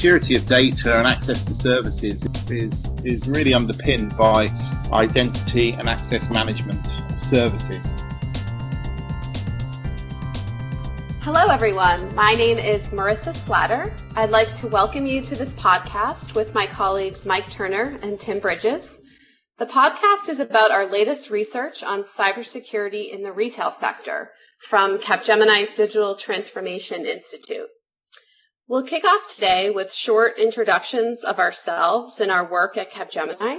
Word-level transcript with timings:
security 0.00 0.34
of 0.34 0.46
data 0.46 0.96
and 0.96 1.06
access 1.06 1.42
to 1.42 1.52
services 1.52 2.24
is, 2.50 2.90
is 3.04 3.28
really 3.28 3.52
underpinned 3.52 4.16
by 4.16 4.48
identity 4.94 5.72
and 5.72 5.90
access 5.90 6.32
management 6.32 6.86
services. 7.18 7.94
Hello, 11.20 11.48
everyone. 11.48 12.14
My 12.14 12.32
name 12.32 12.56
is 12.56 12.80
Marissa 12.88 13.34
Slatter. 13.34 13.92
I'd 14.16 14.30
like 14.30 14.54
to 14.54 14.68
welcome 14.68 15.04
you 15.04 15.20
to 15.20 15.36
this 15.36 15.52
podcast 15.52 16.34
with 16.34 16.54
my 16.54 16.66
colleagues 16.66 17.26
Mike 17.26 17.50
Turner 17.50 17.98
and 18.00 18.18
Tim 18.18 18.38
Bridges. 18.38 19.02
The 19.58 19.66
podcast 19.66 20.30
is 20.30 20.40
about 20.40 20.70
our 20.70 20.86
latest 20.86 21.28
research 21.28 21.82
on 21.82 22.00
cybersecurity 22.00 23.12
in 23.12 23.22
the 23.22 23.32
retail 23.32 23.70
sector 23.70 24.30
from 24.60 24.96
Capgemini's 24.96 25.74
Digital 25.74 26.14
Transformation 26.14 27.04
Institute. 27.04 27.68
We'll 28.70 28.84
kick 28.84 29.04
off 29.04 29.26
today 29.26 29.70
with 29.70 29.92
short 29.92 30.38
introductions 30.38 31.24
of 31.24 31.40
ourselves 31.40 32.20
and 32.20 32.30
our 32.30 32.48
work 32.48 32.76
at 32.76 32.92
Capgemini. 32.92 33.58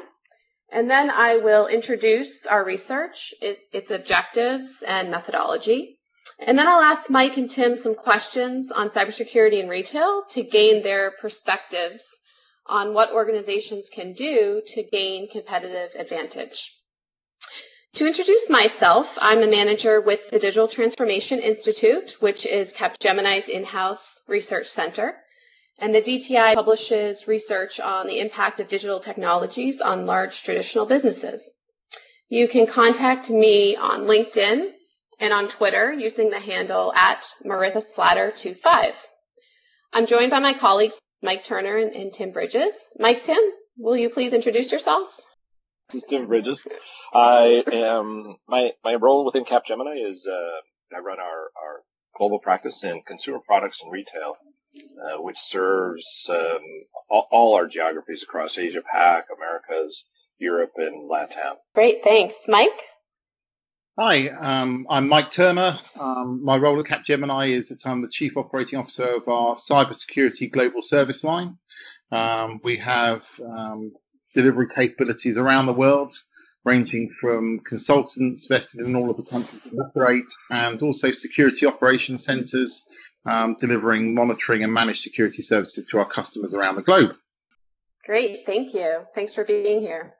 And 0.71 0.89
then 0.89 1.09
I 1.09 1.35
will 1.35 1.67
introduce 1.67 2.45
our 2.45 2.63
research, 2.63 3.33
it, 3.41 3.59
its 3.73 3.91
objectives, 3.91 4.81
and 4.81 5.11
methodology. 5.11 5.99
And 6.39 6.57
then 6.57 6.65
I'll 6.65 6.81
ask 6.81 7.09
Mike 7.09 7.35
and 7.35 7.51
Tim 7.51 7.75
some 7.75 7.93
questions 7.93 8.71
on 8.71 8.89
cybersecurity 8.89 9.59
in 9.61 9.67
retail 9.67 10.23
to 10.29 10.43
gain 10.43 10.81
their 10.81 11.11
perspectives 11.11 12.07
on 12.67 12.93
what 12.93 13.11
organizations 13.11 13.89
can 13.89 14.13
do 14.13 14.61
to 14.67 14.81
gain 14.81 15.29
competitive 15.29 15.93
advantage. 15.99 16.73
To 17.95 18.07
introduce 18.07 18.49
myself, 18.49 19.17
I'm 19.21 19.43
a 19.43 19.47
manager 19.47 19.99
with 19.99 20.29
the 20.29 20.39
Digital 20.39 20.69
Transformation 20.69 21.39
Institute, 21.39 22.15
which 22.21 22.45
is 22.45 22.73
Capgemini's 22.73 23.49
in-house 23.49 24.21
research 24.29 24.67
center. 24.67 25.17
And 25.77 25.93
the 25.93 26.01
DTI 26.01 26.55
publishes 26.55 27.27
research 27.27 27.81
on 27.81 28.07
the 28.07 28.19
impact 28.19 28.61
of 28.61 28.69
digital 28.69 29.01
technologies 29.01 29.81
on 29.81 30.05
large 30.05 30.41
traditional 30.41 30.85
businesses. 30.85 31.53
You 32.29 32.47
can 32.47 32.65
contact 32.65 33.29
me 33.29 33.75
on 33.75 34.05
LinkedIn 34.05 34.71
and 35.19 35.33
on 35.33 35.49
Twitter 35.49 35.91
using 35.91 36.29
the 36.29 36.39
handle 36.39 36.93
at 36.93 37.25
Marissa 37.43 37.83
Slatter25. 37.83 38.95
I'm 39.91 40.05
joined 40.05 40.31
by 40.31 40.39
my 40.39 40.53
colleagues 40.53 41.01
Mike 41.21 41.43
Turner 41.43 41.75
and, 41.75 41.93
and 41.93 42.13
Tim 42.13 42.31
Bridges. 42.31 42.95
Mike, 42.99 43.23
Tim, 43.23 43.41
will 43.77 43.97
you 43.97 44.09
please 44.09 44.31
introduce 44.31 44.71
yourselves? 44.71 45.27
This 45.91 46.03
is 46.03 46.09
Tim 46.09 46.27
Bridges. 46.27 46.63
I 47.13 47.65
am 47.69 48.37
my 48.47 48.71
my 48.81 48.95
role 48.95 49.25
within 49.25 49.43
Capgemini 49.43 50.09
is 50.09 50.25
uh, 50.25 50.95
I 50.95 50.99
run 50.99 51.19
our 51.19 51.49
our 51.61 51.81
global 52.15 52.39
practice 52.39 52.85
in 52.85 53.01
consumer 53.05 53.39
products 53.45 53.81
and 53.83 53.91
retail, 53.91 54.37
uh, 54.77 55.21
which 55.21 55.37
serves 55.37 56.27
um, 56.29 56.61
all, 57.09 57.27
all, 57.29 57.55
our 57.55 57.67
geographies 57.67 58.23
across 58.23 58.57
Asia 58.57 58.81
Pac, 58.81 59.25
Americas, 59.35 60.05
Europe, 60.37 60.71
and 60.77 61.09
LATAM. 61.11 61.55
Great, 61.75 62.05
thanks, 62.05 62.37
Mike. 62.47 62.69
Hi, 63.99 64.29
um, 64.29 64.87
I'm 64.89 65.09
Mike 65.09 65.29
Turner. 65.29 65.77
Um, 65.99 66.41
my 66.41 66.55
role 66.55 66.79
at 66.79 66.85
Capgemini 66.85 67.49
is 67.49 67.67
that 67.67 67.85
I'm 67.85 68.01
the 68.01 68.07
Chief 68.07 68.37
Operating 68.37 68.79
Officer 68.79 69.15
of 69.15 69.27
our 69.27 69.55
Cybersecurity 69.55 70.49
Global 70.49 70.83
Service 70.83 71.25
Line. 71.25 71.57
Um, 72.13 72.61
we 72.63 72.77
have 72.77 73.23
um, 73.45 73.91
delivery 74.33 74.67
capabilities 74.67 75.37
around 75.37 75.65
the 75.65 75.73
world, 75.73 76.13
ranging 76.63 77.09
from 77.19 77.59
consultants 77.65 78.45
vested 78.45 78.81
in 78.81 78.95
all 78.95 79.09
of 79.09 79.17
the 79.17 79.23
countries 79.23 79.61
we 79.71 79.79
operate, 79.79 80.31
and 80.49 80.81
also 80.81 81.11
security 81.11 81.65
operation 81.65 82.17
centres 82.17 82.83
um, 83.25 83.55
delivering 83.59 84.13
monitoring 84.15 84.63
and 84.63 84.73
managed 84.73 85.01
security 85.01 85.41
services 85.41 85.85
to 85.85 85.97
our 85.97 86.05
customers 86.05 86.53
around 86.53 86.75
the 86.75 86.81
globe. 86.81 87.15
Great, 88.05 88.45
thank 88.45 88.73
you. 88.73 89.05
Thanks 89.13 89.33
for 89.33 89.43
being 89.43 89.81
here. 89.81 90.15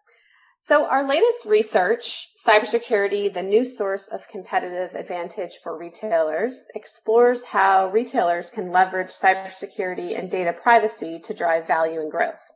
So, 0.64 0.86
our 0.86 1.08
latest 1.08 1.48
research, 1.48 2.30
Cybersecurity, 2.46 3.34
the 3.34 3.42
New 3.42 3.66
Source 3.66 4.08
of 4.10 4.28
Competitive 4.28 4.94
Advantage 4.94 5.58
for 5.64 5.76
Retailers, 5.76 6.68
explores 6.76 7.44
how 7.44 7.90
retailers 7.90 8.52
can 8.52 8.72
leverage 8.72 9.08
cybersecurity 9.08 10.18
and 10.18 10.30
data 10.30 10.54
privacy 10.54 11.20
to 11.22 11.34
drive 11.34 11.66
value 11.66 12.00
and 12.00 12.12
growth. 12.12 12.52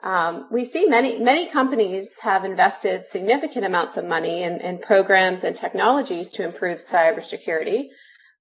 Um, 0.00 0.46
we 0.52 0.64
see 0.64 0.86
many 0.86 1.18
many 1.18 1.48
companies 1.48 2.20
have 2.20 2.44
invested 2.44 3.04
significant 3.04 3.64
amounts 3.66 3.96
of 3.96 4.04
money 4.04 4.44
in, 4.44 4.60
in 4.60 4.78
programs 4.78 5.42
and 5.42 5.56
technologies 5.56 6.30
to 6.32 6.44
improve 6.44 6.78
cybersecurity. 6.78 7.88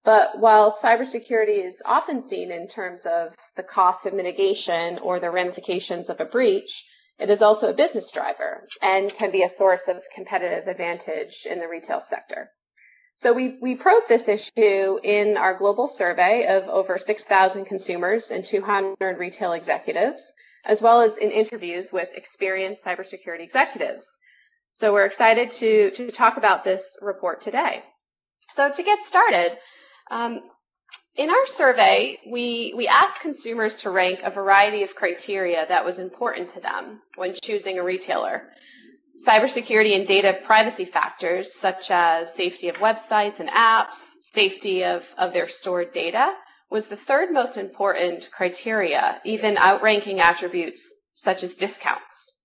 But 0.03 0.40
while 0.40 0.72
cybersecurity 0.72 1.66
is 1.66 1.81
often 1.84 2.22
seen 2.22 2.51
in 2.51 2.68
terms 2.68 3.06
of 3.06 3.35
the 3.56 3.63
cost 3.63 4.06
of 4.06 4.13
mitigation 4.13 5.00
or 5.00 5.19
the 5.19 5.31
ramifications 5.31 6.09
of 6.09 6.22
a 6.22 6.25
breach, 6.25 6.85
it 7.19 7.31
is 7.31 7.41
also 7.41 7.69
a 7.69 7.74
business 7.74 8.12
driver 8.12 8.68
and 8.81 9.12
can 9.13 9.31
be 9.31 9.41
a 9.41 9.50
source 9.50 9.88
of 9.88 10.03
competitive 10.13 10.68
advantage 10.68 11.47
in 11.50 11.59
the 11.59 11.68
retail 11.68 12.00
sector. 12.00 12.51
So 13.16 13.34
we, 13.34 13.57
we 13.59 13.75
probed 13.75 14.07
this 14.07 14.28
issue 14.28 15.00
in 15.03 15.38
our 15.38 15.56
global 15.56 15.88
survey 15.88 16.45
of 16.45 16.69
over 16.69 17.00
6,000 17.00 17.66
consumers 17.66 18.29
and 18.29 18.45
200 18.45 19.18
retail 19.18 19.53
executives 19.53 20.31
as 20.68 20.82
well 20.82 21.02
as 21.02 21.18
in 21.18 21.32
interviews 21.32 21.92
with 21.92 22.10
experienced 22.14 22.84
cybersecurity 22.84 23.40
executives. 23.42 24.06
So 24.74 24.94
we're 24.94 25.06
excited 25.06 25.50
to, 25.52 25.92
to 25.92 26.12
talk 26.12 26.38
about 26.38 26.64
this 26.64 27.00
report 27.02 27.42
today. 27.42 27.84
So 28.50 28.70
to 28.72 28.84
get 28.84 29.02
started, 29.02 29.58
um, 30.12 30.42
in 31.16 31.32
our 31.32 31.48
survey, 31.48 32.20
we, 32.30 32.74
we 32.78 32.88
asked 32.88 33.22
consumers 33.22 33.78
to 33.78 33.90
rank 33.90 34.20
a 34.24 34.30
variety 34.30 34.84
of 34.84 34.94
criteria 34.94 35.66
that 35.68 35.84
was 35.84 35.98
important 35.98 36.50
to 36.50 36.60
them 36.60 37.02
when 37.16 37.34
choosing 37.34 37.80
a 37.80 37.84
retailer. 37.84 38.44
Cybersecurity 39.26 39.96
and 39.96 40.06
data 40.06 40.38
privacy 40.44 40.86
factors 40.86 41.56
such 41.56 41.90
as 41.90 42.36
safety 42.36 42.70
of 42.70 42.76
websites 42.76 43.40
and 43.40 43.50
apps, 43.50 44.14
safety 44.20 44.84
of, 44.84 45.08
of 45.18 45.34
their 45.34 45.48
stored 45.48 45.92
data, 45.92 46.34
was 46.70 46.88
the 46.88 46.98
third 46.98 47.32
most 47.32 47.58
important 47.58 48.30
criteria, 48.32 49.22
even 49.24 49.58
outranking 49.58 50.20
attributes 50.20 50.94
such 51.14 51.44
as 51.44 51.56
discounts. 51.56 52.42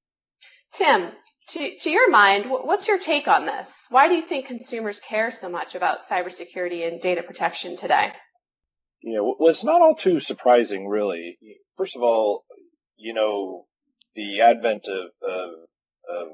Tim, 0.73 1.13
to, 1.49 1.77
to 1.81 1.91
your 1.91 2.09
mind, 2.11 2.47
what's 2.49 2.89
your 2.89 2.99
take 2.99 3.29
on 3.29 3.47
this? 3.47 3.87
Why 3.91 4.09
do 4.09 4.15
you 4.15 4.23
think 4.23 4.47
consumers 4.47 5.01
care 5.01 5.31
so 5.31 5.49
much 5.49 5.75
about 5.75 6.07
cybersecurity 6.09 6.87
and 6.87 7.01
data 7.01 7.23
protection 7.23 7.77
today? 7.77 8.13
Yeah, 9.03 9.21
well, 9.21 9.51
it's 9.51 9.65
not 9.65 9.83
all 9.83 9.95
too 9.95 10.21
surprising, 10.21 10.87
really. 10.87 11.37
First 11.77 11.97
of 11.97 12.03
all, 12.03 12.45
you 12.97 13.13
know, 13.13 13.67
the 14.15 14.41
advent 14.41 14.87
of, 14.87 15.11
of, 15.29 15.51
of 16.09 16.29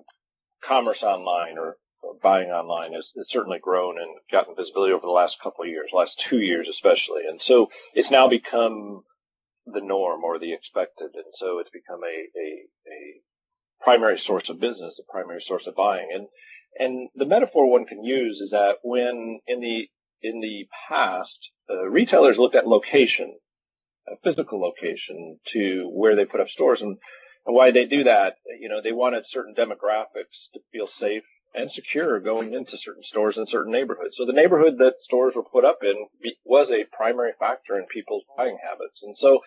commerce 0.62 1.02
online 1.02 1.56
or 1.56 1.78
buying 2.22 2.50
online 2.50 2.92
has, 2.92 3.12
has, 3.16 3.30
certainly 3.30 3.58
grown 3.58 3.98
and 3.98 4.10
gotten 4.30 4.54
visibility 4.56 4.92
over 4.92 5.06
the 5.06 5.12
last 5.12 5.40
couple 5.40 5.64
of 5.64 5.70
years, 5.70 5.90
last 5.92 6.20
two 6.20 6.38
years 6.38 6.68
especially. 6.68 7.22
And 7.28 7.40
so 7.40 7.70
it's 7.94 8.10
now 8.10 8.28
become 8.28 9.02
the 9.66 9.80
norm 9.80 10.24
or 10.24 10.38
the 10.38 10.52
expected. 10.52 11.10
And 11.14 11.32
so 11.32 11.58
it's 11.58 11.70
become 11.70 12.00
a, 12.02 12.38
a, 12.38 12.66
a 12.92 13.20
primary 13.80 14.18
source 14.18 14.48
of 14.48 14.60
business, 14.60 14.98
a 14.98 15.12
primary 15.12 15.40
source 15.40 15.66
of 15.66 15.76
buying. 15.76 16.08
And, 16.12 16.26
and 16.78 17.08
the 17.14 17.26
metaphor 17.26 17.70
one 17.70 17.84
can 17.84 18.04
use 18.04 18.40
is 18.40 18.50
that 18.50 18.76
when 18.82 19.40
in 19.46 19.60
the, 19.60 19.88
in 20.22 20.40
the 20.40 20.66
past, 20.88 21.50
uh, 21.70 21.84
retailers 21.84 22.38
looked 22.38 22.56
at 22.56 22.66
location, 22.66 23.38
a 24.08 24.16
physical 24.24 24.60
location 24.60 25.38
to 25.48 25.90
where 25.92 26.16
they 26.16 26.24
put 26.24 26.40
up 26.40 26.48
stores 26.48 26.82
and, 26.82 26.96
and 27.46 27.54
why 27.54 27.70
they 27.70 27.86
do 27.86 28.04
that, 28.04 28.36
you 28.60 28.68
know, 28.68 28.80
they 28.82 28.92
wanted 28.92 29.26
certain 29.26 29.54
demographics 29.54 30.50
to 30.54 30.60
feel 30.72 30.86
safe 30.86 31.24
and 31.54 31.70
secure 31.70 32.20
going 32.20 32.54
into 32.54 32.76
certain 32.76 33.02
stores 33.02 33.38
in 33.38 33.46
certain 33.46 33.72
neighborhoods. 33.72 34.16
So 34.16 34.26
the 34.26 34.32
neighborhood 34.32 34.78
that 34.78 35.00
stores 35.00 35.34
were 35.34 35.42
put 35.42 35.64
up 35.64 35.78
in 35.82 36.06
was 36.44 36.70
a 36.70 36.84
primary 36.84 37.32
factor 37.38 37.78
in 37.78 37.86
people's 37.86 38.24
buying 38.36 38.58
habits. 38.62 39.02
And 39.02 39.16
so, 39.16 39.40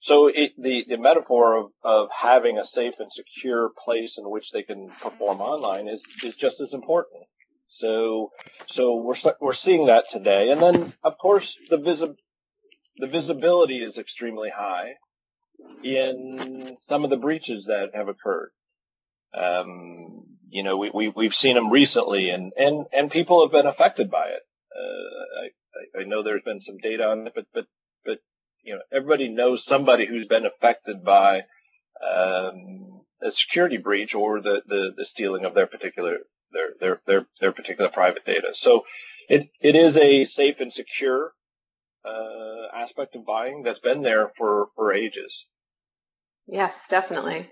so 0.00 0.28
it, 0.28 0.52
the, 0.58 0.84
the 0.88 0.98
metaphor 0.98 1.56
of, 1.56 1.70
of 1.82 2.08
having 2.10 2.58
a 2.58 2.64
safe 2.64 2.94
and 2.98 3.12
secure 3.12 3.70
place 3.84 4.18
in 4.18 4.28
which 4.30 4.50
they 4.50 4.62
can 4.62 4.88
perform 4.88 5.40
online 5.40 5.88
is, 5.88 6.04
is 6.22 6.36
just 6.36 6.60
as 6.60 6.72
important. 6.72 7.24
So, 7.68 8.30
so 8.66 8.96
we're, 8.96 9.16
we're 9.40 9.52
seeing 9.52 9.86
that 9.86 10.08
today. 10.08 10.50
And 10.50 10.60
then, 10.60 10.92
of 11.02 11.18
course, 11.18 11.58
the 11.68 11.78
visi- 11.78 12.14
the 12.98 13.08
visibility 13.08 13.82
is 13.82 13.98
extremely 13.98 14.50
high 14.50 14.94
in 15.82 16.76
some 16.80 17.04
of 17.04 17.10
the 17.10 17.16
breaches 17.16 17.66
that 17.66 17.90
have 17.94 18.08
occurred. 18.08 18.50
Um, 19.34 20.35
you 20.48 20.62
know, 20.62 20.76
we, 20.76 20.90
we, 20.92 21.08
we've 21.08 21.34
seen 21.34 21.54
them 21.54 21.70
recently 21.70 22.30
and, 22.30 22.52
and, 22.56 22.86
and 22.92 23.10
people 23.10 23.42
have 23.42 23.52
been 23.52 23.66
affected 23.66 24.10
by 24.10 24.26
it. 24.26 24.42
Uh, 24.74 25.98
I, 25.98 26.02
I 26.02 26.04
know 26.04 26.22
there's 26.22 26.42
been 26.42 26.60
some 26.60 26.78
data 26.78 27.04
on 27.04 27.26
it, 27.26 27.32
but, 27.34 27.46
but, 27.52 27.66
but, 28.04 28.18
you 28.62 28.74
know, 28.74 28.80
everybody 28.92 29.28
knows 29.28 29.64
somebody 29.64 30.06
who's 30.06 30.26
been 30.26 30.46
affected 30.46 31.04
by, 31.04 31.42
um, 32.06 33.02
a 33.22 33.30
security 33.30 33.78
breach 33.78 34.14
or 34.14 34.40
the, 34.40 34.62
the, 34.66 34.92
the 34.96 35.04
stealing 35.04 35.44
of 35.44 35.54
their 35.54 35.66
particular, 35.66 36.18
their, 36.52 36.68
their, 36.80 37.00
their, 37.06 37.26
their 37.40 37.52
particular 37.52 37.90
private 37.90 38.24
data. 38.24 38.48
So 38.52 38.84
it, 39.28 39.48
it 39.60 39.74
is 39.74 39.96
a 39.96 40.24
safe 40.24 40.60
and 40.60 40.72
secure, 40.72 41.32
uh, 42.04 42.76
aspect 42.76 43.16
of 43.16 43.26
buying 43.26 43.62
that's 43.62 43.80
been 43.80 44.02
there 44.02 44.28
for, 44.28 44.68
for 44.76 44.92
ages. 44.92 45.46
Yes, 46.46 46.86
definitely. 46.88 47.50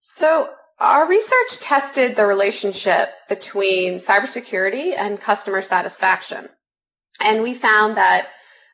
So 0.00 0.50
our 0.78 1.08
research 1.08 1.60
tested 1.60 2.16
the 2.16 2.26
relationship 2.26 3.10
between 3.28 3.94
cybersecurity 3.94 4.96
and 4.96 5.20
customer 5.20 5.60
satisfaction. 5.60 6.48
And 7.24 7.42
we 7.42 7.54
found 7.54 7.96
that 7.96 8.28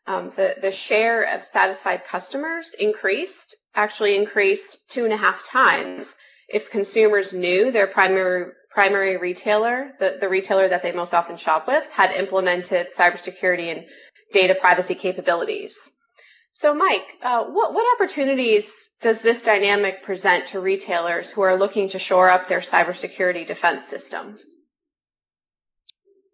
um, 0.07 0.31
the, 0.31 0.57
the 0.61 0.73
share 0.73 1.23
of 1.23 1.43
satisfied 1.43 2.05
customers 2.05 2.75
increased, 2.79 3.55
actually 3.75 4.17
increased 4.17 4.91
two 4.91 5.05
and 5.05 5.13
a 5.13 5.17
half 5.17 5.45
times 5.45 6.17
if 6.49 6.71
consumers 6.71 7.33
knew 7.33 7.71
their 7.71 7.87
primary 7.87 8.53
primary 8.71 9.17
retailer, 9.17 9.91
the, 9.99 10.17
the 10.21 10.29
retailer 10.29 10.69
that 10.69 10.81
they 10.81 10.93
most 10.93 11.13
often 11.13 11.37
shop 11.37 11.67
with, 11.67 11.91
had 11.93 12.13
implemented 12.13 12.87
cybersecurity 12.97 13.77
and 13.77 13.85
data 14.33 14.55
privacy 14.55 14.95
capabilities. 14.95 15.91
So, 16.53 16.75
Mike, 16.75 17.17
uh, 17.23 17.45
what, 17.45 17.73
what 17.75 17.87
opportunities 17.97 18.91
does 19.01 19.23
this 19.23 19.43
dynamic 19.43 20.03
present 20.03 20.49
to 20.49 20.61
retailers 20.61 21.31
who 21.31 21.43
are 21.43 21.57
looking 21.57 21.89
to 21.91 21.99
shore 21.99 22.29
up 22.29 22.49
their 22.49 22.59
cybersecurity 22.59 23.47
defense 23.47 23.87
systems? 23.87 24.57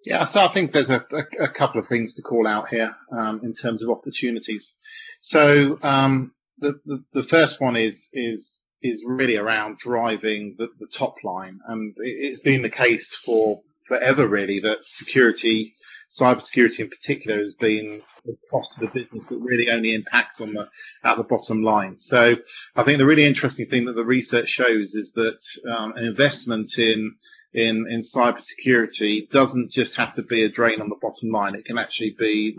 Yeah, 0.04 0.26
so 0.26 0.44
I 0.44 0.48
think 0.48 0.72
there's 0.72 0.90
a, 0.90 1.04
a, 1.12 1.44
a 1.44 1.48
couple 1.48 1.80
of 1.80 1.88
things 1.88 2.14
to 2.14 2.22
call 2.22 2.46
out 2.46 2.68
here 2.68 2.94
um, 3.12 3.40
in 3.42 3.52
terms 3.52 3.82
of 3.82 3.90
opportunities. 3.90 4.74
So 5.20 5.78
um, 5.82 6.32
the, 6.58 6.80
the, 6.86 7.04
the 7.12 7.24
first 7.24 7.60
one 7.60 7.76
is 7.76 8.08
is 8.12 8.62
is 8.82 9.04
really 9.04 9.36
around 9.36 9.78
driving 9.78 10.54
the, 10.58 10.68
the 10.78 10.86
top 10.86 11.16
line, 11.24 11.58
and 11.66 11.94
it's 11.98 12.40
been 12.40 12.62
the 12.62 12.70
case 12.70 13.16
for 13.16 13.62
forever 13.88 14.28
really 14.28 14.60
that 14.60 14.78
security 14.84 15.74
cybersecurity 16.08 16.80
in 16.80 16.88
particular 16.88 17.38
has 17.38 17.54
been 17.54 18.00
the 18.24 18.36
cost 18.50 18.70
of 18.76 18.80
the 18.80 18.98
business 18.98 19.28
that 19.28 19.38
really 19.38 19.70
only 19.70 19.92
impacts 19.94 20.40
on 20.40 20.52
the 20.52 20.68
at 21.02 21.16
the 21.16 21.24
bottom 21.24 21.62
line. 21.62 21.98
So 21.98 22.36
I 22.76 22.82
think 22.84 22.98
the 22.98 23.06
really 23.06 23.24
interesting 23.24 23.66
thing 23.66 23.86
that 23.86 23.94
the 23.94 24.04
research 24.04 24.48
shows 24.48 24.94
is 24.94 25.12
that 25.12 25.38
um, 25.76 25.94
an 25.96 26.04
investment 26.04 26.78
in 26.78 27.16
in 27.52 27.86
in 27.90 28.00
cybersecurity 28.00 29.30
doesn't 29.30 29.70
just 29.70 29.96
have 29.96 30.12
to 30.14 30.22
be 30.22 30.44
a 30.44 30.48
drain 30.48 30.80
on 30.80 30.88
the 30.88 30.98
bottom 31.00 31.30
line. 31.30 31.54
It 31.54 31.64
can 31.64 31.78
actually 31.78 32.14
be 32.16 32.56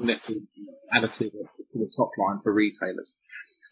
additive 0.93 1.31
to 1.71 1.79
the 1.79 1.91
top 1.95 2.11
line 2.17 2.39
for 2.39 2.53
retailers. 2.53 3.15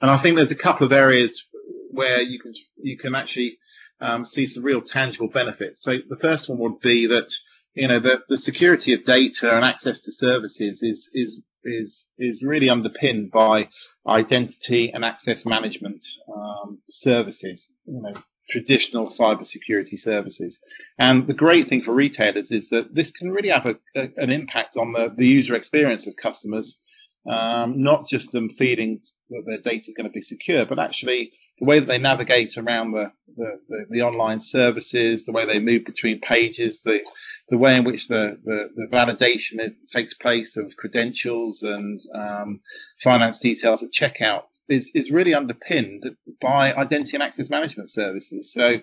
And 0.02 0.12
I 0.12 0.18
think 0.18 0.36
there's 0.36 0.52
a 0.52 0.56
couple 0.56 0.86
of 0.86 0.94
areas 0.94 1.44
where 1.92 2.22
you 2.22 2.40
can 2.40 2.54
you 2.78 2.98
can 2.98 3.16
actually 3.16 3.57
um, 4.01 4.25
see 4.25 4.45
some 4.45 4.63
real 4.63 4.81
tangible 4.81 5.30
benefits. 5.30 5.81
So 5.81 5.97
the 6.09 6.18
first 6.18 6.50
one 6.50 6.59
would 6.59 6.80
be 6.80 7.07
that 7.07 7.31
you 7.75 7.89
know, 7.89 8.00
the, 8.00 8.24
the 8.30 8.38
security 8.38 8.94
of 8.94 9.03
data 9.03 9.53
and 9.53 9.65
access 9.65 10.00
to 10.01 10.12
services 10.12 10.81
is, 10.81 11.09
is, 11.13 11.42
is, 11.63 12.09
is 12.18 12.42
really 12.42 12.69
underpinned 12.69 13.31
by 13.31 13.69
identity 14.07 14.92
and 14.92 15.03
access 15.03 15.45
management, 15.45 16.06
um, 16.33 16.80
services, 16.89 17.74
you 17.86 18.01
know, 18.01 18.13
traditional 18.50 19.06
cybersecurity 19.06 20.00
services. 20.00 20.59
And 20.97 21.27
the 21.27 21.33
great 21.33 21.68
thing 21.68 21.81
for 21.81 21.94
retailers 21.94 22.51
is 22.51 22.69
that 22.69 22.95
this 22.95 23.12
can 23.12 23.31
really 23.31 23.50
have 23.50 23.65
a, 23.65 23.75
a, 23.95 24.09
an 24.18 24.31
impact 24.31 24.77
on 24.77 24.94
the, 24.94 25.13
the 25.15 25.27
user 25.27 25.53
experience 25.53 26.07
of 26.07 26.15
customers. 26.15 26.80
Um, 27.27 27.81
not 27.81 28.07
just 28.07 28.31
them 28.31 28.51
feeling 28.51 29.00
that 29.31 29.44
their 29.47 29.57
data 29.57 29.86
is 29.88 29.95
going 29.97 30.06
to 30.06 30.13
be 30.13 30.21
secure, 30.21 30.63
but 30.63 30.77
actually 30.77 31.31
the 31.60 31.68
way 31.68 31.80
that 31.80 31.88
they 31.88 31.98
navigate 31.98 32.57
around 32.57 32.92
the, 32.92 33.12
the, 33.38 33.60
the, 33.69 33.86
the 33.90 34.02
online 34.02 34.40
services, 34.40 35.25
the 35.25 35.31
way 35.31 35.46
they 35.46 35.60
move 35.60 35.86
between 35.86 36.19
pages, 36.19 36.84
the, 36.84 37.04
the 37.50 37.57
way 37.57 37.75
in 37.78 37.84
which 37.84 38.07
the, 38.07 38.38
the, 38.44 38.69
the 38.75 38.88
validation 38.88 39.74
takes 39.88 40.13
place 40.13 40.57
of 40.57 40.75
credentials 40.78 41.63
and 41.63 42.02
um, 42.13 42.60
finance 43.02 43.40
details 43.40 43.84
at 43.84 43.92
checkout 43.92 44.44
is, 44.68 44.92
is 44.96 45.12
really 45.12 45.34
underpinned 45.34 46.04
by 46.42 46.74
identity 46.74 47.16
and 47.16 47.24
access 47.24 47.50
management 47.50 47.90
services. 47.90 48.52
So, 48.52 48.80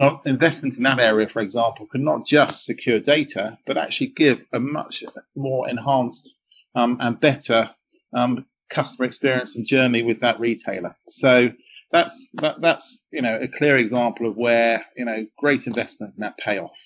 uh, 0.00 0.16
investment 0.24 0.76
in 0.76 0.82
that 0.84 1.00
area, 1.00 1.28
for 1.28 1.40
example, 1.40 1.86
can 1.86 2.04
not 2.04 2.26
just 2.26 2.64
secure 2.64 3.00
data, 3.00 3.58
but 3.66 3.78
actually 3.78 4.08
give 4.08 4.44
a 4.52 4.60
much 4.60 5.04
more 5.36 5.68
enhanced 5.68 6.36
um, 6.74 6.98
and 7.00 7.18
better 7.20 7.70
um, 8.12 8.46
customer 8.74 9.06
experience 9.06 9.56
and 9.56 9.64
journey 9.66 10.02
with 10.02 10.20
that 10.20 10.40
retailer. 10.40 10.96
So 11.08 11.50
that's 11.92 12.28
that, 12.34 12.60
that's 12.60 13.00
you 13.10 13.22
know 13.22 13.34
a 13.34 13.48
clear 13.48 13.78
example 13.78 14.28
of 14.28 14.36
where 14.36 14.84
you 14.96 15.04
know 15.04 15.26
great 15.38 15.66
investment 15.66 16.14
and 16.14 16.24
that 16.24 16.38
payoff. 16.38 16.78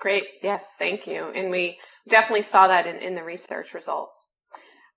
Great. 0.00 0.26
Yes, 0.42 0.74
thank 0.78 1.06
you. 1.06 1.24
And 1.34 1.50
we 1.50 1.78
definitely 2.08 2.42
saw 2.42 2.68
that 2.68 2.86
in, 2.86 2.96
in 2.96 3.14
the 3.14 3.24
research 3.24 3.72
results. 3.72 4.28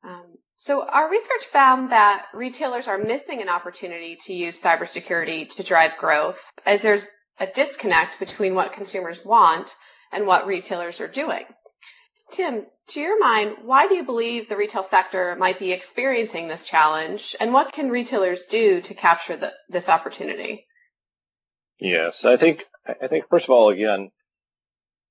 Um, 0.03 0.25
so, 0.57 0.85
our 0.85 1.09
research 1.09 1.45
found 1.51 1.91
that 1.91 2.25
retailers 2.33 2.87
are 2.87 2.97
missing 2.97 3.41
an 3.41 3.49
opportunity 3.49 4.17
to 4.25 4.33
use 4.33 4.61
cybersecurity 4.61 5.55
to 5.55 5.63
drive 5.63 5.97
growth, 5.97 6.51
as 6.65 6.81
there's 6.81 7.09
a 7.39 7.47
disconnect 7.47 8.19
between 8.19 8.55
what 8.55 8.73
consumers 8.73 9.23
want 9.23 9.75
and 10.11 10.25
what 10.25 10.47
retailers 10.47 10.99
are 10.99 11.07
doing. 11.07 11.45
Tim, 12.29 12.65
to 12.89 12.99
your 12.99 13.19
mind, 13.19 13.57
why 13.63 13.87
do 13.87 13.95
you 13.95 14.03
believe 14.03 14.47
the 14.47 14.57
retail 14.57 14.83
sector 14.83 15.35
might 15.37 15.59
be 15.59 15.71
experiencing 15.71 16.47
this 16.47 16.65
challenge, 16.65 17.35
and 17.39 17.53
what 17.53 17.71
can 17.71 17.89
retailers 17.89 18.45
do 18.45 18.81
to 18.81 18.93
capture 18.93 19.37
the, 19.37 19.53
this 19.69 19.87
opportunity? 19.87 20.65
Yes, 21.79 22.25
I 22.25 22.37
think 22.37 22.65
I 22.85 23.07
think 23.07 23.29
first 23.29 23.45
of 23.45 23.51
all, 23.51 23.69
again, 23.69 24.11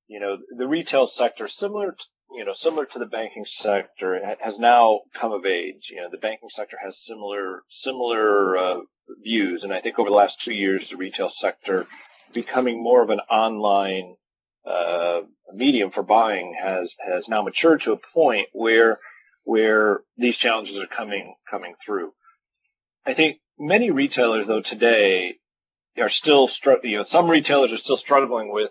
you 0.09 0.21
know, 0.21 0.39
the 0.57 0.67
retail 0.67 1.07
sector, 1.07 1.49
similar 1.49 1.93
to, 1.93 2.05
you 2.33 2.45
know, 2.45 2.53
similar 2.53 2.87
to 2.87 2.99
the 2.99 3.07
banking 3.07 3.45
sector, 3.45 4.21
has 4.41 4.59
now 4.59 5.01
come 5.15 5.33
of 5.33 5.47
age. 5.47 5.91
You 5.91 6.03
know, 6.03 6.09
the 6.11 6.19
banking 6.19 6.49
sector 6.49 6.77
has 6.83 7.05
similar 7.05 7.63
similar 7.69 8.57
uh, 8.57 8.81
views, 9.23 9.65
and 9.65 9.73
I 9.73 9.81
think 9.81 9.99
over 9.99 10.11
the 10.11 10.17
last 10.17 10.41
two 10.41 10.55
years, 10.55 10.91
the 10.91 10.97
retail 10.97 11.29
sector 11.29 11.87
becoming 12.33 12.83
more 12.83 13.03
of 13.03 13.11
an 13.11 13.21
online 13.31 14.17
uh, 14.67 15.21
medium 15.55 15.91
for 15.91 16.03
buying 16.03 16.55
has 16.61 16.95
has 17.05 17.29
now 17.29 17.43
matured 17.43 17.83
to 17.83 17.93
a 17.93 17.97
point 17.97 18.49
where 18.53 18.97
where 19.45 20.01
these 20.17 20.37
challenges 20.37 20.79
are 20.79 20.87
coming 20.87 21.35
coming 21.49 21.75
through. 21.85 22.13
I 23.07 23.15
think 23.15 23.39
many 23.59 23.91
retailers, 23.91 24.47
though, 24.47 24.61
today 24.61 25.37
are 25.99 26.09
still 26.09 26.49
struggling. 26.49 26.93
You 26.93 26.99
know, 26.99 27.05
some 27.05 27.31
retailers 27.31 27.73
are 27.73 27.79
still 27.79 27.97
struggling 27.97 28.53
with 28.53 28.71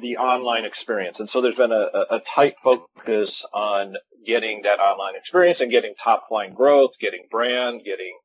the 0.00 0.18
online 0.18 0.64
experience. 0.64 1.20
And 1.20 1.28
so 1.28 1.40
there's 1.40 1.54
been 1.54 1.72
a, 1.72 2.16
a, 2.16 2.20
tight 2.20 2.54
focus 2.62 3.44
on 3.52 3.94
getting 4.24 4.62
that 4.62 4.78
online 4.78 5.16
experience 5.16 5.60
and 5.60 5.70
getting 5.70 5.94
top 5.94 6.24
line 6.30 6.54
growth, 6.54 6.92
getting 7.00 7.26
brand, 7.30 7.82
getting, 7.84 8.16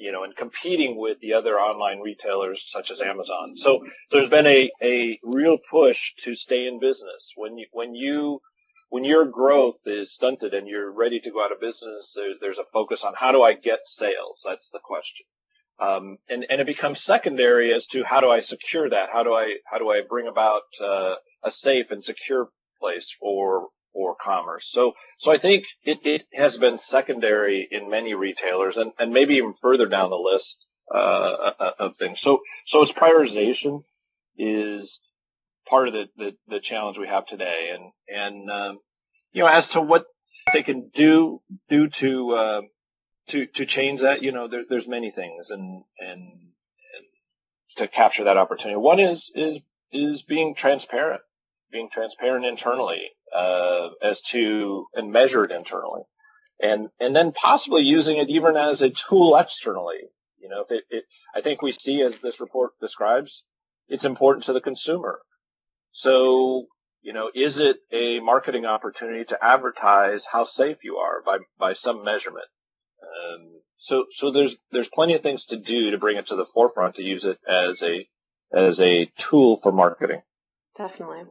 you 0.00 0.10
know, 0.12 0.24
and 0.24 0.34
competing 0.34 0.96
with 0.96 1.20
the 1.20 1.34
other 1.34 1.60
online 1.60 2.00
retailers 2.00 2.64
such 2.70 2.90
as 2.90 3.02
Amazon. 3.02 3.54
So, 3.54 3.86
there's 4.10 4.30
been 4.30 4.46
a, 4.46 4.70
a 4.82 5.20
real 5.22 5.58
push 5.70 6.14
to 6.24 6.34
stay 6.34 6.66
in 6.66 6.80
business. 6.80 7.32
When 7.36 7.58
you, 7.58 7.66
when 7.72 7.94
you, 7.94 8.40
when 8.88 9.04
your 9.04 9.26
growth 9.26 9.80
is 9.86 10.14
stunted 10.14 10.54
and 10.54 10.66
you're 10.66 10.90
ready 10.90 11.20
to 11.20 11.30
go 11.30 11.44
out 11.44 11.52
of 11.52 11.60
business, 11.60 12.14
there, 12.16 12.32
there's 12.40 12.58
a 12.58 12.64
focus 12.72 13.04
on 13.04 13.12
how 13.14 13.30
do 13.30 13.42
I 13.42 13.52
get 13.52 13.80
sales? 13.84 14.40
That's 14.44 14.70
the 14.70 14.80
question. 14.82 15.26
Um, 15.78 16.18
and, 16.28 16.44
and 16.50 16.60
it 16.60 16.66
becomes 16.66 17.02
secondary 17.02 17.72
as 17.72 17.86
to 17.88 18.02
how 18.04 18.20
do 18.20 18.30
I 18.30 18.40
secure 18.40 18.88
that? 18.90 19.08
How 19.12 19.22
do 19.22 19.32
I, 19.32 19.56
how 19.70 19.78
do 19.78 19.90
I 19.90 20.00
bring 20.08 20.26
about, 20.26 20.62
uh, 20.82 21.14
a 21.42 21.50
safe 21.50 21.90
and 21.90 22.02
secure 22.02 22.48
place 22.80 23.14
for, 23.18 23.68
for 23.92 24.16
commerce? 24.20 24.68
So, 24.70 24.92
so 25.18 25.32
I 25.32 25.38
think 25.38 25.64
it, 25.84 25.98
it 26.04 26.24
has 26.34 26.58
been 26.58 26.78
secondary 26.78 27.68
in 27.70 27.90
many 27.90 28.14
retailers 28.14 28.76
and, 28.76 28.92
and 28.98 29.12
maybe 29.12 29.36
even 29.36 29.54
further 29.60 29.86
down 29.86 30.10
the 30.10 30.16
list, 30.16 30.64
uh, 30.92 30.98
uh, 30.98 31.52
uh 31.58 31.70
of 31.78 31.96
things. 31.96 32.20
So, 32.20 32.40
so 32.64 32.82
its 32.82 32.92
prioritization 32.92 33.82
is 34.36 35.00
part 35.68 35.88
of 35.88 35.94
the, 35.94 36.08
the, 36.16 36.36
the 36.48 36.60
challenge 36.60 36.98
we 36.98 37.08
have 37.08 37.26
today. 37.26 37.70
And, 37.74 37.92
and, 38.08 38.50
um, 38.50 38.78
you 39.32 39.42
know, 39.42 39.48
as 39.48 39.68
to 39.70 39.80
what 39.80 40.06
they 40.52 40.62
can 40.62 40.90
do, 40.92 41.40
do 41.68 41.88
to, 41.88 42.30
uh, 42.32 42.60
to 43.30 43.46
to 43.46 43.64
change 43.64 44.00
that, 44.00 44.22
you 44.22 44.32
know, 44.32 44.48
there, 44.48 44.64
there's 44.68 44.88
many 44.88 45.10
things, 45.10 45.50
and, 45.50 45.82
and 45.98 46.20
and 46.20 47.06
to 47.76 47.88
capture 47.88 48.24
that 48.24 48.36
opportunity. 48.36 48.76
One 48.76 49.00
is 49.00 49.30
is 49.34 49.58
is 49.92 50.22
being 50.22 50.54
transparent, 50.54 51.22
being 51.70 51.88
transparent 51.90 52.44
internally 52.44 53.10
uh, 53.34 53.90
as 54.02 54.20
to 54.22 54.86
and 54.94 55.12
measure 55.12 55.44
it 55.44 55.52
internally, 55.52 56.02
and 56.60 56.88
and 56.98 57.14
then 57.14 57.32
possibly 57.32 57.82
using 57.82 58.16
it 58.16 58.28
even 58.28 58.56
as 58.56 58.82
a 58.82 58.90
tool 58.90 59.36
externally. 59.36 59.98
You 60.38 60.48
know, 60.48 60.62
if 60.62 60.70
it, 60.70 60.84
it 60.90 61.04
I 61.34 61.40
think 61.40 61.62
we 61.62 61.72
see 61.72 62.02
as 62.02 62.18
this 62.18 62.40
report 62.40 62.72
describes, 62.80 63.44
it's 63.88 64.04
important 64.04 64.44
to 64.44 64.52
the 64.52 64.60
consumer. 64.60 65.20
So 65.92 66.66
you 67.02 67.12
know, 67.12 67.30
is 67.34 67.58
it 67.58 67.78
a 67.90 68.20
marketing 68.20 68.66
opportunity 68.66 69.24
to 69.26 69.44
advertise 69.44 70.26
how 70.30 70.44
safe 70.44 70.84
you 70.84 70.96
are 70.96 71.22
by, 71.24 71.38
by 71.58 71.72
some 71.72 72.04
measurement? 72.04 72.46
Um, 73.02 73.60
so 73.78 74.04
so 74.12 74.30
there's 74.30 74.56
there's 74.70 74.88
plenty 74.88 75.14
of 75.14 75.22
things 75.22 75.46
to 75.46 75.56
do 75.56 75.90
to 75.90 75.98
bring 75.98 76.18
it 76.18 76.26
to 76.26 76.36
the 76.36 76.44
forefront 76.52 76.96
to 76.96 77.02
use 77.02 77.24
it 77.24 77.38
as 77.48 77.82
a 77.82 78.06
as 78.52 78.78
a 78.80 79.06
tool 79.16 79.58
for 79.62 79.72
marketing. 79.72 80.20
Definitely. 80.76 81.24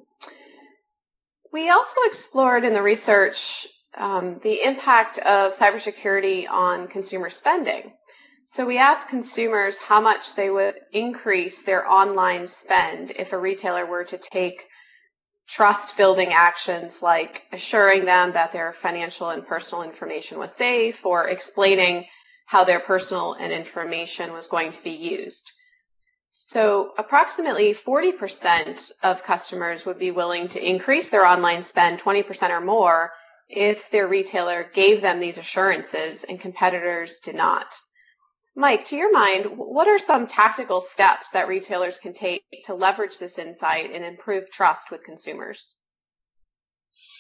We 1.52 1.70
also 1.70 1.98
explored 2.06 2.64
in 2.64 2.74
the 2.74 2.82
research 2.82 3.68
um, 3.96 4.40
the 4.44 4.64
impact 4.64 5.18
of 5.20 5.56
cybersecurity 5.56 6.50
on 6.50 6.88
consumer 6.88 7.30
spending. 7.30 7.94
So 8.46 8.66
we 8.66 8.78
asked 8.78 9.10
consumers 9.10 9.78
how 9.78 10.02
much 10.02 10.36
they 10.36 10.50
would 10.50 10.76
increase 10.92 11.62
their 11.62 11.90
online 11.90 12.48
spend 12.48 13.12
if 13.12 13.34
a 13.34 13.38
retailer 13.38 13.86
were 13.86 14.04
to 14.06 14.18
take 14.18 14.68
trust 15.48 15.98
building 15.98 16.34
actions 16.34 17.02
like 17.02 17.44
assuring 17.52 18.06
them 18.06 18.34
that 18.34 18.52
their 18.52 18.72
financial 18.72 19.30
and 19.30 19.46
personal 19.46 19.84
information 19.84 20.38
was 20.38 20.54
safe 20.54 21.06
or 21.06 21.28
explaining 21.28 22.06
how 22.46 22.64
their 22.64 22.80
personal 22.80 23.34
and 23.34 23.52
information 23.52 24.34
was 24.34 24.48
going 24.48 24.72
to 24.72 24.84
be 24.84 24.92
used. 24.92 25.52
So 26.32 26.94
approximately 26.98 27.74
40% 27.74 28.92
of 29.02 29.24
customers 29.24 29.86
would 29.86 29.98
be 29.98 30.12
willing 30.12 30.48
to 30.50 30.64
increase 30.64 31.10
their 31.10 31.26
online 31.26 31.64
spend 31.64 32.00
20% 32.00 32.52
or 32.52 32.62
more 32.62 33.12
if 33.48 33.90
their 33.90 34.08
retailer 34.08 34.64
gave 34.64 35.02
them 35.02 35.20
these 35.20 35.40
assurances 35.40 36.24
and 36.24 36.40
competitors 36.40 37.20
did 37.20 37.34
not. 37.34 37.74
Mike, 38.56 38.86
to 38.86 38.96
your 38.96 39.12
mind, 39.12 39.58
what 39.58 39.88
are 39.88 39.98
some 39.98 40.28
tactical 40.28 40.82
steps 40.82 41.32
that 41.32 41.48
retailers 41.48 41.98
can 41.98 42.14
take 42.14 42.44
to 42.66 42.76
leverage 42.76 43.18
this 43.18 43.40
insight 43.40 43.90
and 43.92 44.06
improve 44.06 44.52
trust 44.52 44.92
with 44.92 45.04
consumers? 45.04 45.78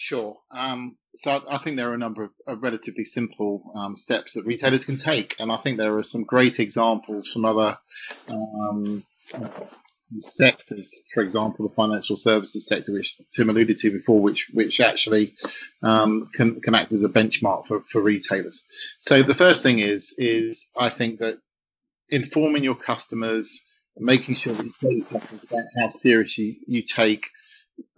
Sure. 0.09 0.37
Um, 0.49 0.97
so 1.15 1.39
I, 1.47 1.59
think 1.59 1.75
there 1.75 1.91
are 1.91 1.93
a 1.93 1.99
number 1.99 2.23
of, 2.23 2.31
of 2.47 2.63
relatively 2.63 3.05
simple 3.05 3.61
um, 3.75 3.95
steps 3.95 4.33
that 4.33 4.43
retailers 4.43 4.83
can 4.83 4.97
take, 4.97 5.35
and 5.39 5.51
I 5.51 5.57
think 5.57 5.77
there 5.77 5.95
are 5.97 6.03
some 6.03 6.23
great 6.23 6.59
examples 6.59 7.27
from 7.27 7.45
other 7.45 7.77
um, 8.27 9.03
sectors, 10.19 10.91
for 11.13 11.21
example, 11.21 11.67
the 11.67 11.75
financial 11.75 12.15
services 12.15 12.65
sector, 12.65 12.91
which 12.91 13.21
Tim 13.35 13.51
alluded 13.51 13.77
to 13.77 13.91
before, 13.91 14.19
which 14.19 14.49
which 14.51 14.79
actually 14.79 15.35
um, 15.83 16.31
can 16.33 16.59
can 16.59 16.73
act 16.73 16.91
as 16.91 17.03
a 17.03 17.09
benchmark 17.09 17.67
for, 17.67 17.83
for 17.91 18.01
retailers. 18.01 18.63
So 18.97 19.21
the 19.21 19.35
first 19.35 19.61
thing 19.61 19.77
is 19.77 20.15
is 20.17 20.69
I 20.75 20.89
think 20.89 21.19
that 21.19 21.37
informing 22.09 22.63
your 22.63 22.73
customers, 22.73 23.63
making 23.95 24.33
sure 24.33 24.55
that 24.55 24.65
you 24.65 24.73
tell 24.81 24.91
your 24.91 25.05
customers 25.05 25.43
about 25.43 25.65
how 25.77 25.89
seriously 25.89 26.45
you, 26.65 26.79
you 26.79 26.81
take 26.81 27.29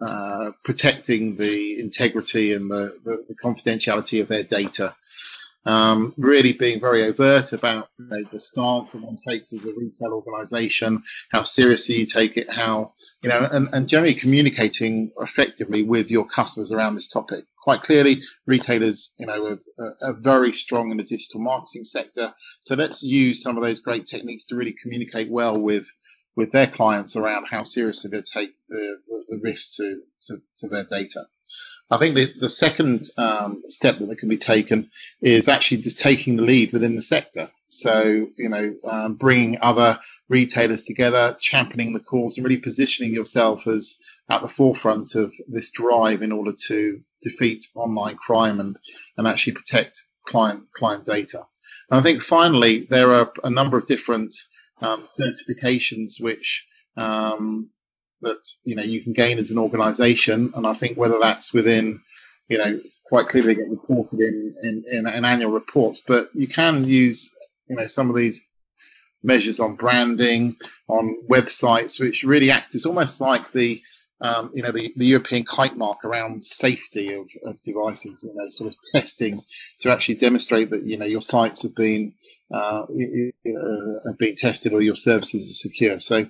uh, 0.01 0.51
protecting 0.63 1.35
the 1.35 1.79
integrity 1.79 2.53
and 2.53 2.69
the, 2.69 2.97
the, 3.03 3.25
the 3.27 3.35
confidentiality 3.35 4.21
of 4.21 4.27
their 4.27 4.43
data 4.43 4.95
um, 5.65 6.13
really 6.17 6.53
being 6.53 6.79
very 6.79 7.05
overt 7.05 7.53
about 7.53 7.89
you 7.97 8.07
know, 8.07 8.23
the 8.31 8.39
stance 8.39 8.91
that 8.91 9.01
one 9.01 9.15
takes 9.15 9.53
as 9.53 9.63
a 9.65 9.73
retail 9.73 10.13
organization, 10.13 11.03
how 11.31 11.43
seriously 11.43 11.99
you 11.99 12.05
take 12.05 12.37
it, 12.37 12.49
how, 12.49 12.93
you 13.21 13.29
know, 13.29 13.47
and, 13.51 13.69
and 13.71 13.87
generally 13.87 14.15
communicating 14.15 15.11
effectively 15.19 15.83
with 15.83 16.09
your 16.09 16.25
customers 16.25 16.71
around 16.71 16.95
this 16.95 17.07
topic. 17.07 17.45
Quite 17.61 17.81
clearly, 17.81 18.23
retailers, 18.47 19.13
you 19.19 19.27
know, 19.27 19.57
are, 19.79 19.95
are 20.01 20.13
very 20.13 20.51
strong 20.51 20.89
in 20.89 20.97
the 20.97 21.03
digital 21.03 21.39
marketing 21.39 21.83
sector. 21.83 22.33
So 22.61 22.73
let's 22.73 23.03
use 23.03 23.43
some 23.43 23.55
of 23.55 23.61
those 23.61 23.79
great 23.79 24.05
techniques 24.05 24.45
to 24.45 24.55
really 24.55 24.75
communicate 24.81 25.29
well 25.29 25.55
with 25.55 25.85
with 26.35 26.51
their 26.51 26.67
clients 26.67 27.15
around 27.15 27.47
how 27.49 27.63
seriously 27.63 28.09
they 28.09 28.21
take 28.21 28.51
the, 28.69 28.97
the, 29.07 29.23
the 29.29 29.39
risks 29.41 29.75
to, 29.77 30.01
to, 30.27 30.37
to 30.57 30.67
their 30.67 30.85
data. 30.85 31.25
I 31.89 31.97
think 31.97 32.15
the, 32.15 32.33
the 32.39 32.49
second 32.49 33.09
um, 33.17 33.63
step 33.67 33.99
that 33.99 34.17
can 34.17 34.29
be 34.29 34.37
taken 34.37 34.89
is 35.21 35.49
actually 35.49 35.81
just 35.81 35.99
taking 35.99 36.37
the 36.37 36.43
lead 36.43 36.71
within 36.71 36.95
the 36.95 37.01
sector. 37.01 37.51
So, 37.67 38.27
you 38.37 38.49
know, 38.49 38.73
um, 38.89 39.15
bringing 39.15 39.57
other 39.61 39.99
retailers 40.29 40.83
together, 40.83 41.35
championing 41.39 41.93
the 41.93 41.99
cause, 41.99 42.37
and 42.37 42.45
really 42.45 42.61
positioning 42.61 43.13
yourself 43.13 43.67
as 43.67 43.97
at 44.29 44.41
the 44.41 44.47
forefront 44.47 45.15
of 45.15 45.33
this 45.49 45.71
drive 45.71 46.21
in 46.21 46.31
order 46.31 46.53
to 46.67 47.01
defeat 47.21 47.65
online 47.75 48.15
crime 48.15 48.61
and, 48.61 48.79
and 49.17 49.27
actually 49.27 49.53
protect 49.53 50.01
client 50.25 50.63
client 50.73 51.03
data. 51.03 51.45
And 51.89 51.99
I 51.99 52.03
think 52.03 52.21
finally, 52.21 52.87
there 52.89 53.13
are 53.13 53.33
a 53.43 53.49
number 53.49 53.77
of 53.77 53.85
different 53.85 54.33
um, 54.81 55.03
certifications 55.19 56.21
which 56.21 56.65
um, 56.97 57.69
that 58.21 58.41
you 58.63 58.75
know 58.75 58.83
you 58.83 59.01
can 59.01 59.13
gain 59.13 59.37
as 59.37 59.51
an 59.51 59.57
organisation, 59.57 60.51
and 60.55 60.67
I 60.67 60.73
think 60.73 60.97
whether 60.97 61.19
that's 61.19 61.53
within 61.53 61.99
you 62.49 62.57
know 62.57 62.79
quite 63.05 63.27
clearly 63.27 63.55
get 63.55 63.69
reported 63.69 64.19
in, 64.19 64.55
in, 64.63 64.83
in, 64.89 65.07
in 65.07 65.25
annual 65.25 65.51
reports, 65.51 66.01
but 66.07 66.29
you 66.33 66.47
can 66.47 66.83
use 66.83 67.29
you 67.67 67.75
know 67.75 67.87
some 67.87 68.09
of 68.09 68.15
these 68.15 68.43
measures 69.23 69.59
on 69.59 69.75
branding, 69.75 70.55
on 70.87 71.15
websites, 71.29 71.99
which 71.99 72.23
really 72.23 72.51
act 72.51 72.73
as 72.75 72.85
almost 72.85 73.21
like 73.21 73.51
the 73.51 73.81
um, 74.21 74.51
you 74.53 74.61
know 74.61 74.71
the, 74.71 74.93
the 74.97 75.05
European 75.05 75.43
kite 75.43 75.77
mark 75.77 76.05
around 76.05 76.45
safety 76.45 77.13
of, 77.13 77.27
of 77.45 77.61
devices, 77.63 78.23
you 78.23 78.33
know, 78.35 78.47
sort 78.49 78.73
of 78.73 78.79
testing 78.93 79.39
to 79.81 79.89
actually 79.89 80.15
demonstrate 80.15 80.69
that 80.69 80.83
you 80.83 80.97
know 80.97 81.05
your 81.05 81.21
sites 81.21 81.63
have 81.63 81.75
been 81.75 82.13
uh, 82.53 82.85
have 84.05 84.17
been 84.17 84.35
tested 84.35 84.73
or 84.73 84.81
your 84.81 84.95
services 84.95 85.49
are 85.49 85.53
secure. 85.53 85.99
So 85.99 86.25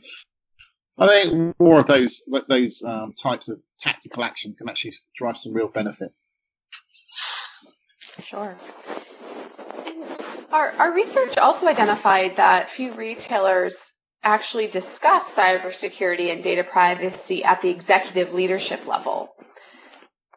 I 0.97 1.07
think 1.07 1.55
more 1.59 1.79
of 1.79 1.87
those 1.87 2.21
those 2.47 2.83
um, 2.83 3.13
types 3.13 3.49
of 3.49 3.59
tactical 3.79 4.23
action 4.23 4.53
can 4.53 4.69
actually 4.69 4.93
drive 5.15 5.37
some 5.37 5.53
real 5.53 5.67
benefit. 5.67 6.11
Sure. 8.23 8.55
Our, 10.51 10.71
our 10.71 10.93
research 10.93 11.37
also 11.37 11.67
identified 11.67 12.35
that 12.35 12.69
few 12.69 12.93
retailers 12.93 13.93
actually 14.23 14.67
discuss 14.67 15.33
cybersecurity 15.33 16.31
and 16.31 16.43
data 16.43 16.63
privacy 16.63 17.43
at 17.43 17.61
the 17.61 17.69
executive 17.69 18.33
leadership 18.33 18.85
level. 18.85 19.33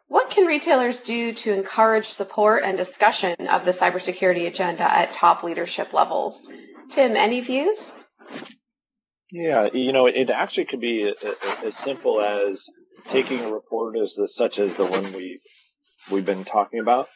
What 0.07 0.29
can 0.29 0.45
retailers 0.45 0.99
do 0.99 1.33
to 1.33 1.53
encourage 1.53 2.07
support 2.07 2.63
and 2.63 2.77
discussion 2.77 3.47
of 3.47 3.65
the 3.65 3.71
cybersecurity 3.71 4.47
agenda 4.47 4.83
at 4.83 5.13
top 5.13 5.43
leadership 5.43 5.93
levels? 5.93 6.51
Tim, 6.89 7.15
any 7.15 7.41
views? 7.41 7.93
Yeah, 9.31 9.69
you 9.73 9.91
know, 9.91 10.05
it 10.05 10.29
actually 10.29 10.65
could 10.65 10.79
be 10.79 11.13
as 11.63 11.75
simple 11.75 12.21
as 12.21 12.65
taking 13.09 13.41
a 13.41 13.51
report 13.51 13.97
as 13.97 14.13
the, 14.13 14.27
such 14.27 14.59
as 14.59 14.75
the 14.75 14.85
one 14.85 15.13
we 15.13 15.39
we've 16.11 16.25
been 16.25 16.45
talking 16.45 16.79
about, 16.79 17.09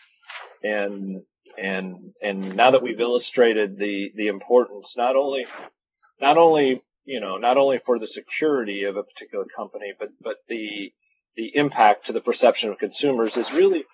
and 0.63 1.21
and 1.57 2.13
and 2.21 2.55
now 2.55 2.71
that 2.71 2.81
we've 2.81 2.99
illustrated 2.99 3.77
the 3.77 4.11
the 4.15 4.27
importance 4.27 4.95
not 4.97 5.15
only 5.15 5.45
not 6.19 6.37
only 6.37 6.81
you 7.05 7.19
know 7.19 7.37
not 7.37 7.57
only 7.57 7.79
for 7.85 7.99
the 7.99 8.07
security 8.07 8.83
of 8.83 8.97
a 8.97 9.03
particular 9.03 9.45
company, 9.55 9.93
but 9.97 10.09
but 10.21 10.37
the 10.47 10.91
the 11.39 11.55
impact 11.55 12.07
to 12.07 12.11
the 12.11 12.19
perception 12.19 12.69
of 12.69 12.77
consumers 12.77 13.37
is 13.37 13.53
really 13.53 13.85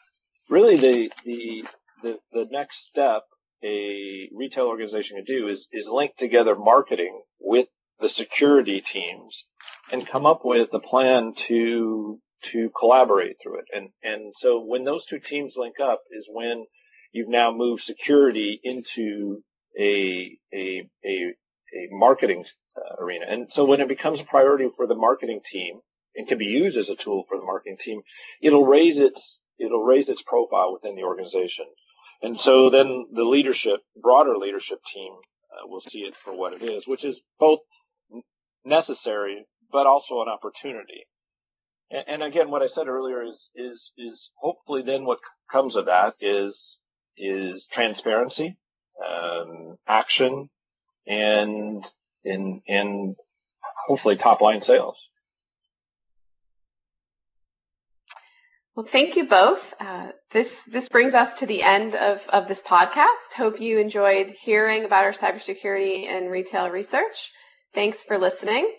really 0.50 0.78
the 0.78 1.12
the 1.24 1.64
the, 2.02 2.18
the 2.32 2.48
next 2.50 2.86
step 2.86 3.22
a 3.64 4.28
retail 4.34 4.66
organization 4.66 5.18
can 5.18 5.26
do 5.26 5.48
is 5.48 5.68
is 5.72 5.88
link 5.88 6.16
together 6.18 6.56
marketing 6.56 7.22
with 7.40 7.68
the 8.00 8.10
security 8.10 8.82
teams 8.82 9.46
and 9.92 10.08
come 10.08 10.26
up 10.26 10.42
with 10.44 10.74
a 10.74 10.80
plan 10.80 11.34
to 11.36 12.20
to 12.42 12.72
collaborate 12.80 13.36
through 13.42 13.60
it. 13.60 13.66
And 13.72 13.90
and 14.02 14.34
so 14.36 14.64
when 14.66 14.84
those 14.84 15.06
two 15.06 15.20
teams 15.20 15.56
link 15.56 15.76
up 15.80 16.02
is 16.12 16.28
when 16.32 16.66
you've 17.12 17.30
now 17.30 17.52
moved 17.52 17.84
security 17.84 18.60
into 18.64 19.44
a 19.80 20.36
a 20.52 20.90
a, 21.06 21.34
a 21.78 21.88
marketing 21.92 22.46
uh, 22.76 23.04
arena. 23.04 23.26
And 23.30 23.52
so 23.52 23.66
when 23.66 23.82
it 23.82 23.88
becomes 23.88 24.20
a 24.20 24.26
priority 24.26 24.70
for 24.76 24.88
the 24.88 24.96
marketing 24.96 25.42
team 25.46 25.82
and 26.16 26.28
can 26.28 26.38
be 26.38 26.46
used 26.46 26.78
as 26.78 26.90
a 26.90 26.96
tool 26.96 27.26
for 27.28 27.38
the 27.38 27.46
marketing 27.46 27.78
team, 27.78 28.02
it'll 28.42 28.66
raise 28.66 28.98
its 28.98 29.40
it'll 29.60 29.84
raise 29.84 30.10
its 30.10 30.22
profile 30.22 30.74
within 30.74 30.96
the 30.96 31.04
organization. 31.04 31.66
And 32.22 32.40
so 32.40 32.70
then 32.70 33.08
the 33.12 33.24
leadership, 33.24 33.82
broader 34.02 34.38
leadership 34.38 34.80
team, 34.84 35.14
uh, 35.52 35.68
will 35.68 35.82
see 35.82 36.00
it 36.00 36.16
for 36.16 36.36
what 36.36 36.54
it 36.54 36.64
is, 36.64 36.88
which 36.88 37.04
is 37.04 37.22
both 37.40 37.60
necessary, 38.64 39.46
but 39.72 39.86
also 39.86 40.22
an 40.22 40.28
opportunity. 40.30 41.06
And, 41.92 42.04
and 42.08 42.24
again, 42.24 42.50
what 42.50 42.62
I 42.62 42.68
said 42.68 42.88
earlier 42.88 43.24
is 43.24 43.50
is 43.56 43.92
is 43.98 44.32
hopefully 44.38 44.82
then 44.82 45.06
what 45.06 45.20
comes 45.52 45.76
of 45.76 45.86
that 45.86 46.16
is 46.20 46.78
is 47.18 47.68
transparency, 47.68 48.58
um, 49.06 49.78
action, 49.88 50.50
and 51.08 51.84
in 52.24 52.62
and 52.68 53.16
hopefully 53.88 54.16
top 54.16 54.42
line 54.42 54.62
sales. 54.62 55.10
Well, 58.76 58.86
thank 58.86 59.16
you 59.16 59.26
both. 59.26 59.74
Uh, 59.80 60.12
this 60.32 60.64
this 60.66 60.90
brings 60.90 61.16
us 61.16 61.40
to 61.40 61.46
the 61.46 61.64
end 61.64 61.96
of, 61.96 62.28
of 62.28 62.50
this 62.50 62.62
podcast. 62.62 63.34
Hope 63.38 63.62
you 63.62 63.80
enjoyed 63.80 64.32
hearing 64.32 64.84
about 64.84 65.06
our 65.06 65.14
cybersecurity 65.14 66.10
and 66.10 66.30
retail 66.30 66.70
research. 66.70 67.32
Thanks 67.74 68.04
for 68.04 68.18
listening. 68.18 68.70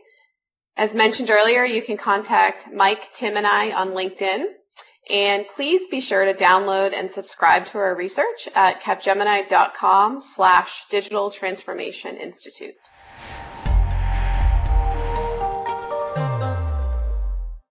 As 0.77 0.95
mentioned 0.95 1.31
earlier, 1.31 1.65
you 1.65 1.81
can 1.81 1.97
contact 1.97 2.71
Mike, 2.71 3.15
Tim, 3.15 3.39
and 3.39 3.47
I 3.47 3.73
on 3.73 3.93
LinkedIn. 3.93 4.45
And 5.09 5.47
please 5.47 5.89
be 5.89 6.03
sure 6.03 6.27
to 6.27 6.35
download 6.35 6.93
and 6.93 7.11
subscribe 7.11 7.65
to 7.67 7.79
our 7.79 7.95
research 7.95 8.49
at 8.55 8.83
capgemini.com 8.83 10.21
slash 10.21 10.85
digital 10.91 11.31
transformation 11.31 12.17
institute. 12.19 12.75